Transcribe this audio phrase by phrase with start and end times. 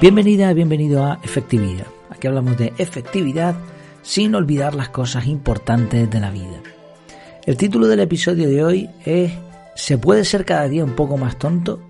[0.00, 1.86] Bienvenida, bienvenido a Efectividad.
[2.08, 3.54] Aquí hablamos de efectividad
[4.00, 6.62] sin olvidar las cosas importantes de la vida.
[7.44, 9.30] El título del episodio de hoy es
[9.74, 11.82] ¿Se puede ser cada día un poco más tonto?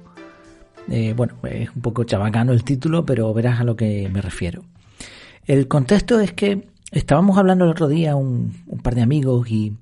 [0.89, 4.65] Eh, bueno, es un poco chabacano el título, pero verás a lo que me refiero.
[5.47, 9.77] El contexto es que estábamos hablando el otro día un, par de amigos y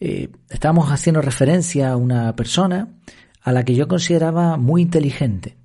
[0.00, 2.88] eh, estábamos haciendo referencia a una persona
[3.40, 5.62] a la que yo consideraba muy inteligente.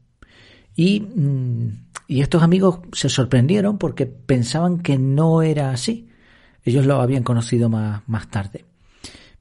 [0.75, 6.07] Y mm, y estos amigos se sorprendieron porque pensaban que no era así.
[6.63, 8.65] Ellos lo habían conocido más, más tarde.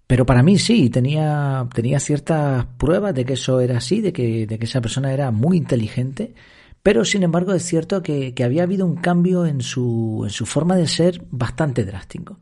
[0.07, 4.47] Pero para mí sí, tenía, tenía ciertas pruebas de que eso era así, de que,
[4.47, 6.35] de que esa persona era muy inteligente,
[6.83, 10.47] pero sin embargo es cierto que, que había habido un cambio en su, en su
[10.47, 12.39] forma de ser bastante drástico.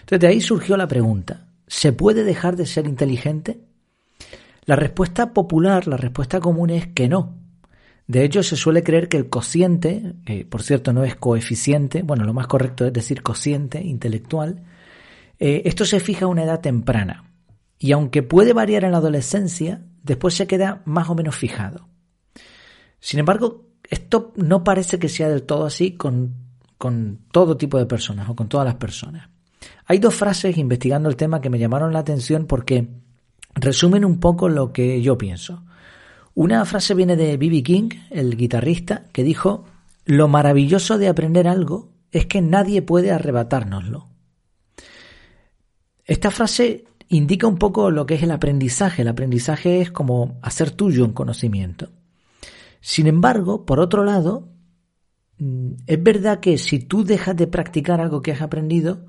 [0.00, 3.64] Entonces de ahí surgió la pregunta, ¿se puede dejar de ser inteligente?
[4.64, 7.41] La respuesta popular, la respuesta común es que no,
[8.06, 12.24] de hecho, se suele creer que el cociente, que por cierto no es coeficiente, bueno,
[12.24, 14.64] lo más correcto es decir cociente intelectual,
[15.38, 17.30] eh, esto se fija a una edad temprana.
[17.78, 21.88] Y aunque puede variar en la adolescencia, después se queda más o menos fijado.
[23.00, 26.34] Sin embargo, esto no parece que sea del todo así con,
[26.78, 29.28] con todo tipo de personas o con todas las personas.
[29.86, 32.88] Hay dos frases investigando el tema que me llamaron la atención porque
[33.54, 35.64] resumen un poco lo que yo pienso.
[36.34, 37.62] Una frase viene de B.B.
[37.62, 39.66] King, el guitarrista, que dijo,
[40.04, 44.08] lo maravilloso de aprender algo es que nadie puede arrebatárnoslo.
[46.04, 49.02] Esta frase indica un poco lo que es el aprendizaje.
[49.02, 51.90] El aprendizaje es como hacer tuyo un conocimiento.
[52.80, 54.48] Sin embargo, por otro lado,
[55.38, 59.06] mm, es verdad que si tú dejas de practicar algo que has aprendido,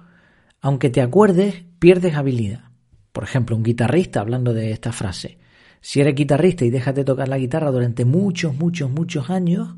[0.62, 2.66] aunque te acuerdes, pierdes habilidad.
[3.12, 5.38] Por ejemplo, un guitarrista, hablando de esta frase,
[5.84, 9.76] si eres guitarrista y dejas de tocar la guitarra durante muchos, muchos, muchos años,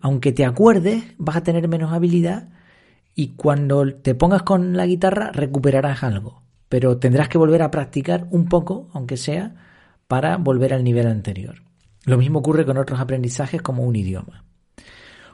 [0.00, 2.48] aunque te acuerdes, vas a tener menos habilidad
[3.14, 6.42] y cuando te pongas con la guitarra recuperarás algo.
[6.68, 9.54] Pero tendrás que volver a practicar un poco, aunque sea,
[10.08, 11.62] para volver al nivel anterior.
[12.06, 14.44] Lo mismo ocurre con otros aprendizajes como un idioma.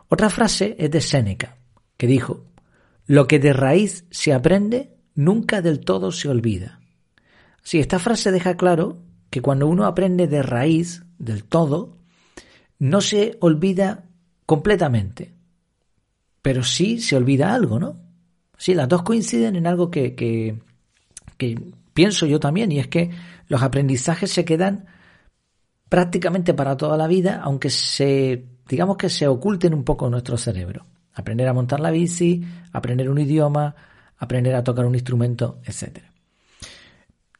[0.08, 1.56] Otra frase es de Séneca,
[1.96, 2.44] que dijo,
[3.06, 6.80] lo que de raíz se aprende nunca del todo se olvida.
[7.62, 8.98] Si esta frase deja claro
[9.32, 11.96] que cuando uno aprende de raíz, del todo,
[12.78, 14.04] no se olvida
[14.44, 15.32] completamente,
[16.42, 17.96] pero sí se olvida algo, ¿no?
[18.58, 20.60] Sí, las dos coinciden en algo que, que,
[21.94, 23.08] pienso yo también, y es que
[23.48, 24.84] los aprendizajes se quedan
[25.88, 30.36] prácticamente para toda la vida, aunque se, digamos que se oculten un poco en nuestro
[30.36, 30.84] cerebro.
[31.14, 33.74] Aprender a montar la bici, aprender un idioma,
[34.18, 36.11] aprender a tocar un instrumento, etcétera.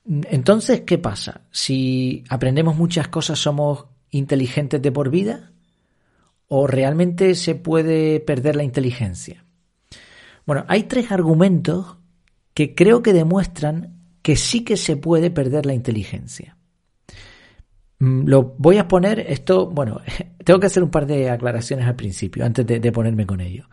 [0.04, 1.42] Entonces, ¿qué pasa?
[1.50, 5.52] Si aprendemos muchas cosas, ¿somos inteligentes de por vida?
[6.48, 9.44] ¿O realmente se puede perder la inteligencia?
[10.44, 11.98] Bueno, hay tres argumentos
[12.54, 16.56] que creo que demuestran que sí que se puede perder la inteligencia.
[17.98, 20.00] Mm, lo voy a poner, esto, bueno,
[20.44, 23.68] tengo que hacer un par de aclaraciones al principio, antes de, de, ponerme con ello.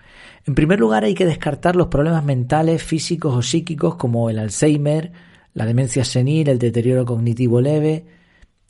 [0.46, 5.12] En primer lugar, hay que descartar los problemas mentales, físicos o psíquicos como el Alzheimer,
[5.54, 8.06] la demencia senil, el deterioro cognitivo leve.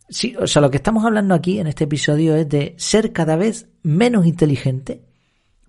[0.08, 3.36] Sí, o sea, lo que estamos hablando aquí en este episodio es de ser cada
[3.36, 5.04] vez menos inteligente,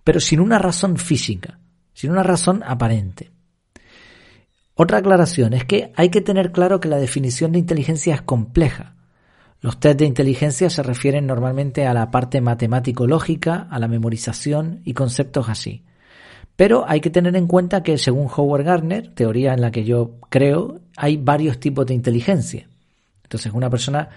[0.04, 1.60] pero sin una razón física,
[1.92, 3.30] sin una razón aparente.
[4.74, 8.96] Otra aclaración es que hay que tener claro que la definición de inteligencia es compleja.
[9.60, 14.94] Los test de inteligencia se refieren normalmente a la parte matemático-lógica, a la memorización y
[14.94, 15.84] conceptos así.
[16.56, 20.18] Pero hay que tener en cuenta que según Howard Gardner, teoría en la que yo
[20.30, 22.68] creo, hay varios tipos de inteligencia.
[23.22, 24.10] Entonces una persona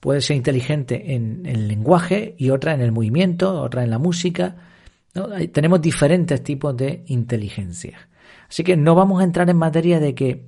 [0.00, 4.56] puede ser inteligente en el lenguaje y otra en el movimiento, otra en la música.
[5.52, 8.08] Tenemos diferentes tipos de inteligencia.
[8.48, 10.46] Así que no vamos a entrar en materia de que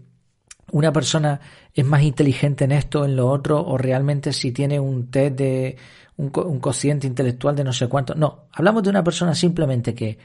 [0.70, 1.38] una persona
[1.74, 5.36] es más inteligente en esto, o en lo otro, o realmente si tiene un test
[5.36, 5.76] de
[6.16, 8.14] un, un cociente intelectual de no sé cuánto.
[8.14, 10.16] No, hablamos de una persona simplemente que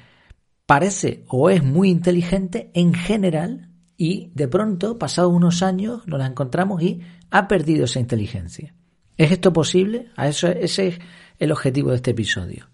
[0.66, 6.28] parece o es muy inteligente en general y de pronto, pasados unos años, nos la
[6.28, 7.02] encontramos y
[7.32, 8.76] ha perdido esa inteligencia.
[9.18, 10.10] ¿Es esto posible?
[10.16, 11.00] A eso, ese es
[11.40, 12.70] el objetivo de este episodio.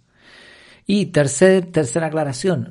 [0.85, 2.69] Y tercer, tercera aclaración,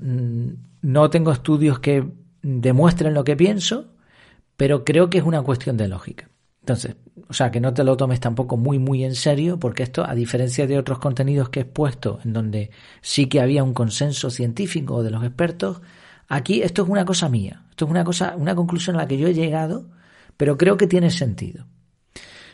[0.82, 2.06] mm, no tengo estudios que
[2.42, 3.94] demuestren lo que pienso,
[4.56, 6.28] pero creo que es una cuestión de lógica.
[6.60, 6.96] Entonces,
[7.28, 10.14] o sea, que no te lo tomes tampoco muy, muy en serio, porque esto, a
[10.14, 12.70] diferencia de otros contenidos que he puesto, en donde
[13.00, 15.80] sí que había un consenso científico de los expertos,
[16.28, 19.28] aquí esto es una cosa mía, es una cosa, una conclusión a la que yo
[19.28, 19.88] he llegado,
[20.36, 21.66] pero creo que tiene sentido.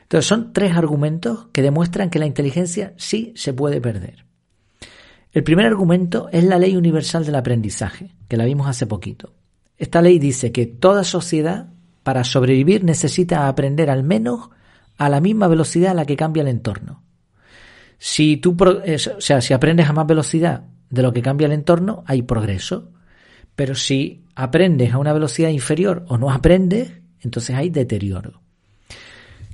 [0.03, 4.25] Entonces, son tres argumentos que demuestran que la inteligencia sí se puede perder.
[5.33, 9.35] El primer argumento es la ley universal del aprendizaje, que la vimos hace poquito.
[9.77, 11.69] Esta ley dice que toda sociedad,
[12.03, 14.49] para sobrevivir, necesita aprender al menos
[14.97, 17.03] a la misma velocidad a la que cambia el entorno.
[17.99, 22.03] Si tú, o sea, si aprendes a más velocidad de lo que cambia el entorno,
[22.07, 22.91] hay progreso.
[23.55, 28.41] Pero si aprendes a una velocidad inferior o no aprendes, entonces hay deterioro.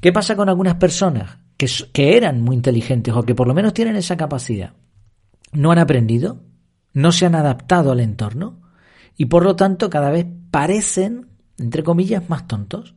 [0.03, 3.73] ¿Qué pasa con algunas personas que, que eran muy inteligentes o que por lo menos
[3.73, 4.75] tienen esa capacidad?
[5.53, 6.43] No han aprendido,
[6.93, 8.61] no se han adaptado al entorno
[9.17, 12.95] y por lo tanto cada vez parecen, entre comillas, más tontos.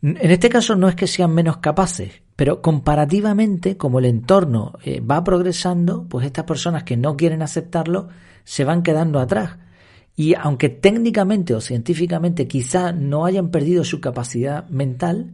[0.00, 5.00] En este caso no es que sean menos capaces, pero comparativamente, como el entorno eh,
[5.00, 8.08] va progresando, pues estas personas que no quieren aceptarlo
[8.44, 9.58] se van quedando atrás.
[10.16, 15.32] Y aunque técnicamente o científicamente quizá no hayan perdido su capacidad mental,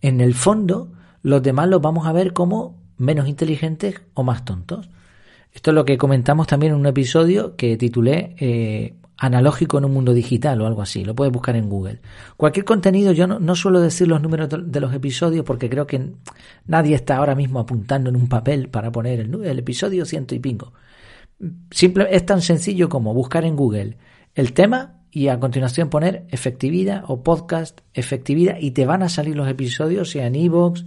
[0.00, 0.92] en el fondo
[1.22, 4.90] los demás los vamos a ver como menos inteligentes o más tontos.
[5.52, 9.92] Esto es lo que comentamos también en un episodio que titulé eh, Analógico en un
[9.92, 11.04] mundo digital o algo así.
[11.04, 12.00] Lo puedes buscar en Google.
[12.36, 16.14] Cualquier contenido, yo no, suelo decir los números de los episodios porque creo que
[16.66, 20.40] nadie está ahora mismo apuntando en un papel para poner el, el episodio ciento y
[20.40, 20.72] pingo.
[21.70, 23.96] Simple, es tan sencillo como buscar en Google
[24.34, 29.36] el tema y a continuación poner efectividad o podcast efectividad y te van a salir
[29.36, 30.84] los episodios, sea en iVoox,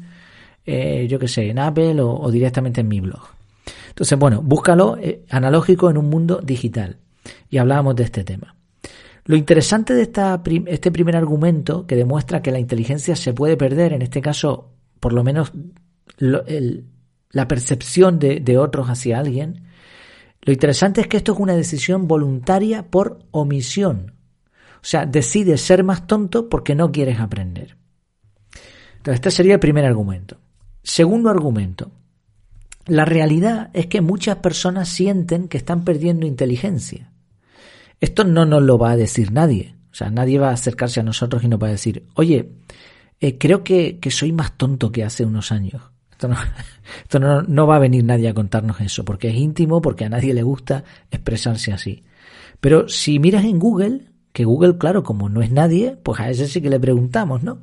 [0.66, 3.22] eh, yo que sé, en Apple o, directamente en mi blog.
[3.90, 6.98] Entonces, bueno, búscalo eh, analógico en un mundo digital.
[7.50, 8.56] Y hablábamos de este tema.
[9.26, 13.94] Lo interesante de esta, este primer argumento que demuestra que la inteligencia se puede perder,
[13.94, 15.52] en este caso, por lo menos
[16.18, 19.64] la percepción de, de otros hacia alguien,
[20.46, 24.14] lo interesante es que esto es una decisión voluntaria por omisión.
[24.76, 27.76] O sea, decides ser más tonto porque no quieres aprender.
[28.98, 30.38] Entonces, este sería el primer argumento.
[30.84, 31.92] Segundo argumento.
[32.86, 37.12] La realidad es que muchas personas sienten que están perdiendo inteligencia.
[38.00, 39.76] Esto no nos lo va a decir nadie.
[39.92, 42.52] O sea, nadie va a acercarse a nosotros y nos va a decir, oye,
[43.20, 45.82] eh, creo que, que soy más tonto que hace unos años.
[47.04, 50.34] Esto, no, va a venir nadie a contarnos eso, porque es íntimo, porque a nadie
[50.34, 52.04] le gusta expresarse así.
[52.60, 56.48] Pero si miras en Google, que Google, claro, como no es nadie, pues a ese
[56.48, 57.62] sí que le preguntamos, ¿no?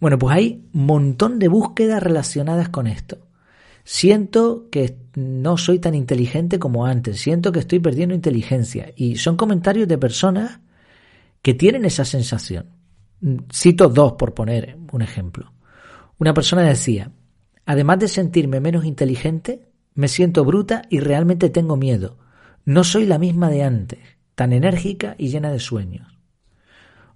[0.00, 3.18] Bueno, pues hay un montón de búsquedas relacionadas con esto.
[3.84, 8.92] Siento que no soy tan inteligente como antes, siento que estoy perdiendo inteligencia.
[8.96, 10.60] Y son comentarios de personas
[11.42, 12.66] que tienen esa sensación.
[13.52, 15.52] Cito dos por poner un ejemplo.
[16.18, 17.10] Una persona decía,
[17.66, 22.18] Además de sentirme menos inteligente, me siento bruta y realmente tengo miedo.
[22.64, 24.00] No soy la misma de antes,
[24.34, 26.18] tan enérgica y llena de sueños.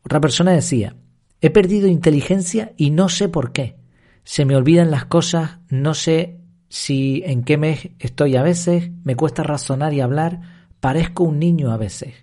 [0.04, 0.96] Otra persona decía,
[1.40, 3.76] he perdido inteligencia y no sé por qué.
[4.24, 9.16] Se me olvidan las cosas, no sé si en qué mes estoy a veces, me
[9.16, 10.40] cuesta razonar y hablar,
[10.80, 12.14] parezco un niño a veces.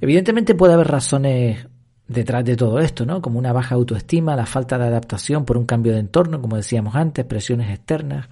[0.00, 1.68] Evidentemente puede haber razones
[2.12, 3.22] detrás de todo esto, ¿no?
[3.22, 6.94] Como una baja autoestima, la falta de adaptación por un cambio de entorno, como decíamos
[6.94, 8.28] antes, presiones externas.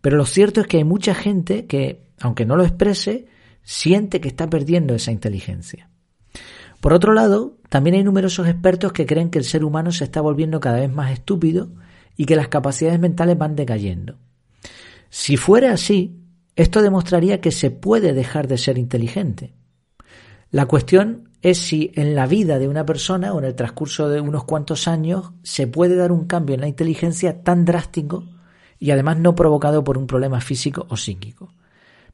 [0.00, 3.26] Pero lo cierto es que hay mucha gente que, aunque no lo exprese,
[3.62, 5.88] siente que está perdiendo esa inteligencia.
[6.80, 10.20] Por otro lado, también hay numerosos expertos que creen que el ser humano se está
[10.20, 11.70] volviendo cada vez más estúpido
[12.16, 14.18] y que las capacidades mentales van decayendo.
[15.08, 16.20] Si fuera así,
[16.56, 19.54] esto demostraría que se puede dejar de ser inteligente.
[20.54, 24.20] La cuestión es si en la vida de una persona o en el transcurso de
[24.20, 28.24] unos cuantos años se puede dar un cambio en la inteligencia tan drástico
[28.78, 31.52] y además no provocado por un problema físico o psíquico.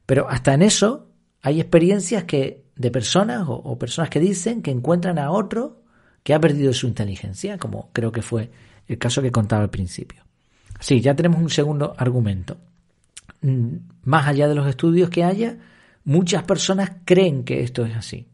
[0.07, 1.05] Pero hasta en eso
[1.43, 5.83] hay experiencias que de personas o, o personas que dicen que encuentran a otro
[6.23, 8.49] que ha perdido su inteligencia, como creo que fue
[8.87, 10.23] el caso que contaba al principio.
[10.79, 12.57] Sí, ya tenemos un segundo argumento.
[13.41, 15.59] Mm, más allá de los estudios que haya,
[16.05, 18.30] muchas personas creen que esto es así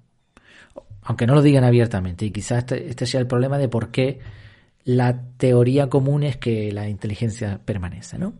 [1.08, 2.26] aunque no lo digan abiertamente.
[2.26, 4.20] Y quizás este, este, sea el problema de por qué
[4.84, 8.34] la teoría común es que la inteligencia permanece, ¿no?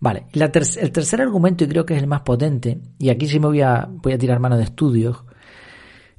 [0.00, 3.46] Vale, el tercer argumento, y creo que es el más potente, y aquí sí me
[3.46, 5.22] voy a, voy a tirar mano de estudios,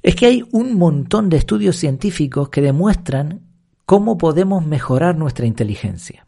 [0.00, 3.42] es que hay un montón de estudios científicos que demuestran
[3.84, 6.26] cómo podemos mejorar nuestra inteligencia.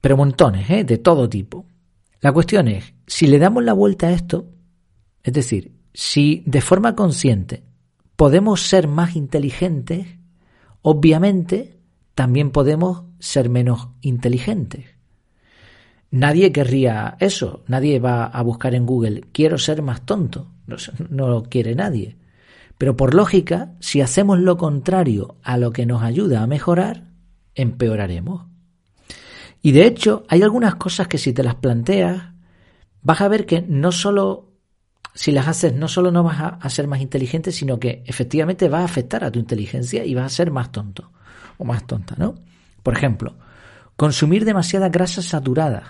[0.00, 0.82] Pero montones, ¿eh?
[0.82, 1.64] de todo tipo.
[2.20, 4.50] La cuestión es, si le damos la vuelta a esto,
[5.22, 7.67] es decir, si de forma consciente
[8.18, 10.08] podemos ser más inteligentes,
[10.82, 11.78] obviamente
[12.16, 14.86] también podemos ser menos inteligentes.
[16.10, 21.44] Nadie querría eso, nadie va a buscar en Google, quiero ser más tonto, no, lo
[21.44, 22.16] quiere nadie.
[22.76, 27.04] Pero por lógica, si hacemos lo contrario a lo que nos ayuda a mejorar,
[27.54, 28.46] empeoraremos.
[29.62, 32.32] Y de hecho, hay algunas cosas que si te las planteas,
[33.00, 34.47] vas a ver que no solo,
[35.14, 38.80] si las haces, no solo no vas a, ser más inteligente, sino que efectivamente va
[38.80, 41.10] a afectar a tu inteligencia y vas a ser más tonto
[41.56, 42.36] o más tonta, ¿no?
[42.82, 43.36] Por ejemplo,
[43.96, 45.84] consumir demasiadas grasas saturadas.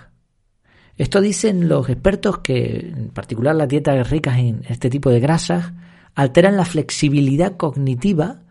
[0.97, 5.71] Esto dicen los expertos que, en particular las dietas ricas en este tipo de grasas,
[6.15, 8.41] alteran la flexibilidad cognitiva,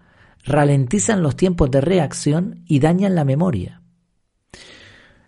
[0.45, 3.83] ralentizan los tiempos de reacción y dañan la memoria.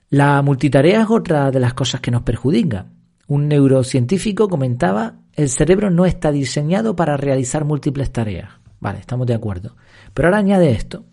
[0.09, 2.87] La multitarea es otra de las cosas que nos perjudica.
[3.30, 8.50] Un neurocientífico comentaba, el cerebro no está diseñado para realizar múltiples tareas.
[8.80, 9.76] Vale, estamos de acuerdo.
[10.12, 11.04] Pero ahora añade esto.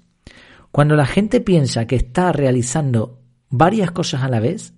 [0.72, 3.22] Cuando la gente piensa que está realizando
[3.52, 4.74] varias cosas a la vez,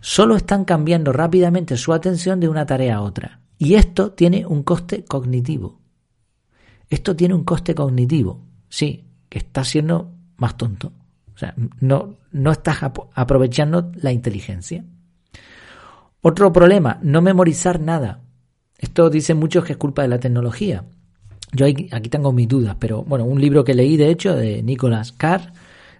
[0.00, 3.40] solo están cambiando rápidamente su atención de una tarea a otra.
[3.58, 5.80] Y esto tiene un coste cognitivo.
[6.88, 8.46] Esto tiene un coste cognitivo.
[8.68, 10.92] Sí, que está siendo más tonto.
[11.34, 12.78] O sea, no, no estás
[13.14, 14.84] aprovechando la inteligencia.
[16.20, 18.22] Otro problema, no memorizar nada.
[18.78, 20.84] Esto dicen muchos que es culpa de la tecnología.
[21.52, 25.12] Yo aquí tengo mis dudas, pero bueno, un libro que leí de hecho de Nicholas
[25.12, 25.52] Carr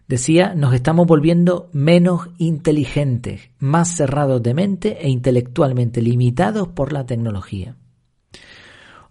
[0.06, 7.06] decía, nos estamos volviendo menos inteligentes, más cerrados de mente e intelectualmente limitados por la
[7.06, 7.76] tecnología.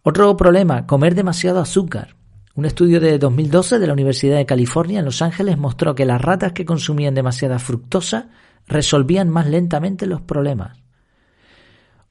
[0.04, 2.16] Otro problema, comer demasiado azúcar.
[2.56, 6.22] Un estudio de 2012 de la Universidad de California en Los Ángeles mostró que las
[6.22, 8.30] ratas que consumían demasiada fructosa
[8.68, 10.87] resolvían más lentamente los problemas.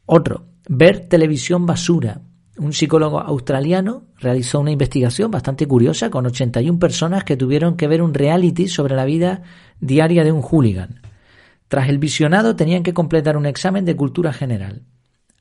[0.06, 2.20] Otro, ver televisión basura.
[2.58, 8.02] Un psicólogo australiano realizó una investigación bastante curiosa con 81 personas que tuvieron que ver
[8.02, 9.42] un reality sobre la vida
[9.80, 11.00] diaria de un hooligan.
[11.68, 14.82] Tras el visionado tenían que completar un examen de cultura general.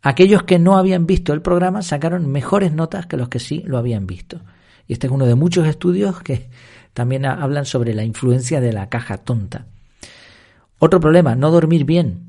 [0.01, 3.77] Aquellos que no habían visto el programa sacaron mejores notas que los que sí lo
[3.77, 4.41] habían visto.
[4.88, 6.50] Y este es uno de muchos estudios que
[6.93, 9.67] también hablan sobre la influencia de la caja tonta.
[10.79, 12.25] Otro problema, no dormir bien.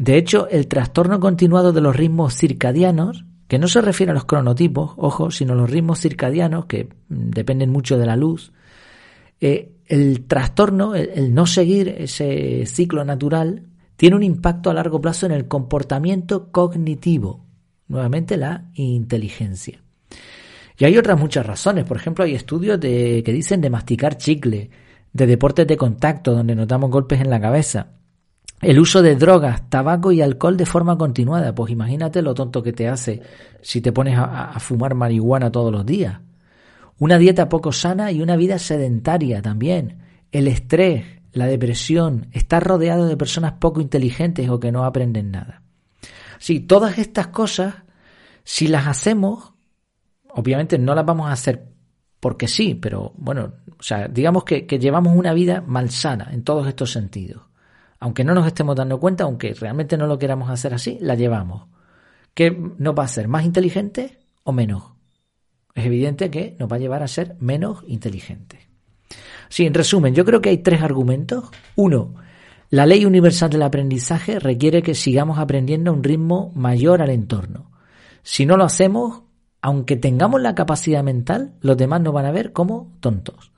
[0.00, 4.24] De hecho, el trastorno continuado de los ritmos circadianos que no se refiere a los
[4.24, 8.50] cronotipos, ojo, sino a los ritmos circadianos, que mm, dependen mucho de la luz,
[9.42, 13.66] eh, el trastorno, el, no seguir ese ciclo natural,
[13.96, 17.44] tiene un impacto a largo plazo en el comportamiento cognitivo,
[17.86, 19.82] nuevamente la inteligencia.
[20.78, 24.70] Y hay otras muchas razones, por ejemplo, hay estudios de, que dicen de masticar chicle,
[25.12, 27.99] de deportes de contacto donde notamos golpes en la cabeza,
[28.60, 31.54] el uso de drogas, tabaco y alcohol de forma continuada.
[31.54, 33.22] Pues imagínate lo tonto que te hace
[33.62, 36.20] si te pones a, fumar marihuana todos los días.
[36.98, 39.98] Una dieta poco sana y una vida sedentaria también.
[40.30, 45.62] El estrés, la depresión, estar rodeado de personas poco inteligentes o que no aprenden nada.
[46.38, 47.74] Sí, todas estas cosas,
[48.44, 49.54] si las hacemos,
[50.28, 51.66] obviamente no las vamos a hacer
[52.18, 56.66] porque sí, pero bueno, o sea, digamos que, que llevamos una vida malsana en todos
[56.68, 57.49] estos sentidos
[58.00, 61.68] aunque no nos estemos dando cuenta, aunque realmente no lo queramos hacer así, la llevamos.
[62.34, 63.28] ¿Qué nos va a hacer?
[63.28, 64.84] ¿Más inteligente o menos?
[65.74, 68.60] Es evidente que nos va a llevar a ser menos inteligentes.
[69.50, 71.50] Sí, en resumen, yo creo que hay tres argumentos.
[71.76, 72.14] Uno,
[72.70, 77.70] la ley universal del aprendizaje requiere que sigamos aprendiendo a un ritmo mayor al entorno.
[78.22, 79.22] Si no lo hacemos,
[79.60, 83.52] aunque tengamos la capacidad mental, los demás nos van a ver como tontos.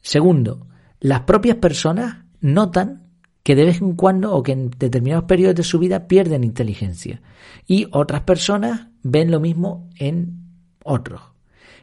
[0.00, 0.66] Segundo,
[1.00, 3.07] las propias personas notan
[3.48, 7.22] que de vez en cuando o que en determinados periodos de su vida pierden inteligencia.
[7.66, 10.50] Y otras personas ven lo mismo en
[10.84, 11.22] otros.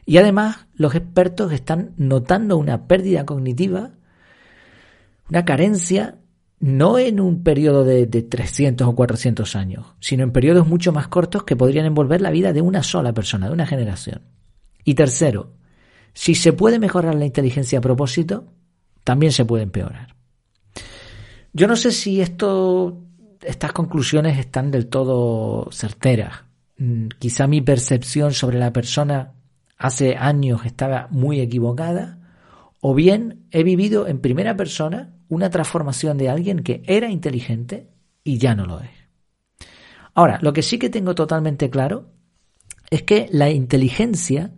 [0.04, 3.90] Y además los expertos están notando una pérdida cognitiva,
[5.28, 6.18] una carencia,
[6.60, 11.08] no en un periodo de, de 300 o 400 años, sino en periodos mucho más
[11.08, 14.22] cortos que podrían envolver la vida de una sola persona, de una generación.
[14.84, 15.54] Y tercero,
[16.12, 18.52] si se puede mejorar la inteligencia a propósito,
[19.02, 20.15] también se puede empeorar.
[21.56, 23.02] Yo no sé si esto,
[23.40, 26.44] estas conclusiones están del todo certeras.
[26.76, 29.32] Mm, quizá mi percepción sobre la persona
[29.78, 32.18] hace años estaba muy equivocada,
[32.82, 37.88] o bien he vivido en primera persona una transformación de alguien que era inteligente
[38.22, 38.90] y ya no lo es.
[40.12, 42.10] Ahora, lo que sí que tengo totalmente claro
[42.90, 44.52] es que la inteligencia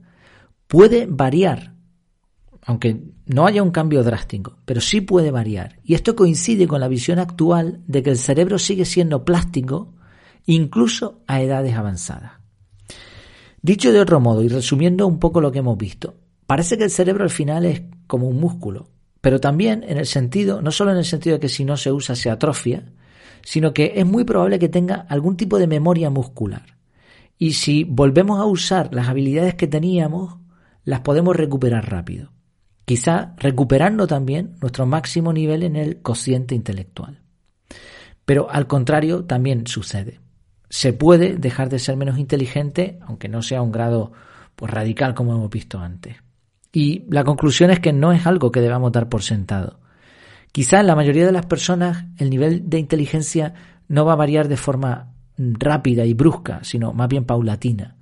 [0.66, 1.78] puede variar
[2.68, 5.78] aunque no haya un cambio drástico, pero sí puede variar.
[5.84, 9.94] Y esto coincide con la visión actual de que el cerebro sigue siendo plástico
[10.46, 12.32] incluso a edades avanzadas.
[13.60, 16.14] Dicho de otro modo y resumiendo un poco lo que hemos visto,
[16.46, 18.88] parece que el cerebro al final es como un músculo,
[19.20, 21.92] pero también en el sentido, no solo en el sentido de que si no se
[21.92, 22.92] usa se atrofia,
[23.42, 26.78] sino que es muy probable que tenga algún tipo de memoria muscular.
[27.36, 30.38] Y si volvemos a usar las habilidades que teníamos,
[30.84, 32.30] las podemos recuperar rápido
[32.88, 37.20] quizá recuperando también nuestro máximo nivel en el cociente intelectual.
[38.24, 40.20] Pero al contrario también sucede.
[40.70, 44.12] se puede dejar de ser menos inteligente, aunque no sea un grado
[44.56, 46.16] pues, radical como hemos visto antes.
[46.72, 49.80] Y la conclusión es que no es algo que debamos dar por sentado.
[50.50, 53.52] Quizás la mayoría de las personas el nivel de inteligencia
[53.86, 57.97] no va a variar de forma rápida y brusca, sino más bien paulatina.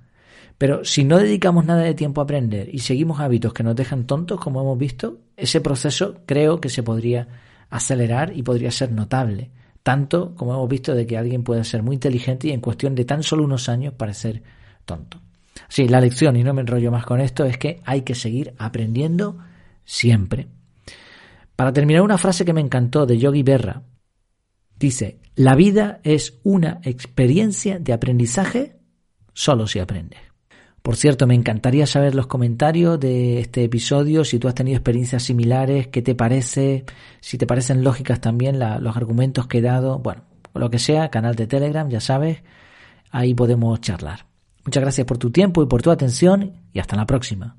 [0.57, 4.05] Pero si no dedicamos nada de tiempo a aprender y seguimos hábitos que nos dejan
[4.05, 7.27] tontos, como hemos visto, ese proceso creo que se podría
[7.69, 9.51] acelerar y podría ser notable.
[9.83, 13.05] Tanto como hemos visto de que alguien puede ser muy inteligente y en cuestión de
[13.05, 14.41] tan solo unos años parecer
[14.85, 15.21] tonto.
[15.69, 18.53] Sí, la lección, y no me enrollo más con esto, es que hay que seguir
[18.57, 19.37] aprendiendo
[19.85, 20.47] siempre.
[21.55, 23.83] Para terminar, una frase que me encantó de Yogi Berra.
[24.77, 28.77] Dice, la vida es una experiencia de aprendizaje
[29.33, 30.26] solo si aprende.
[30.87, 35.21] Por cierto, me encantaría saber los comentarios de este episodio, si tú has tenido experiencias
[35.21, 36.85] similares, qué te parece,
[37.19, 40.21] si te parecen lógicas también los argumentos que he dado, bueno,
[40.53, 42.41] lo que sea, canal de Telegram, ya sabes,
[43.11, 44.27] ahí podemos charlar.
[44.63, 47.57] Muchas gracias por tu tiempo y por tu atención y hasta la próxima.